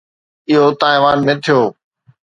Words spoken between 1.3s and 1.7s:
۾ ٿيو.